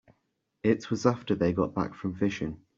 It 0.63 0.89
was 0.89 1.05
after 1.05 1.35
they 1.35 1.53
got 1.53 1.75
back 1.75 1.93
from 1.93 2.15
fishing. 2.15 2.63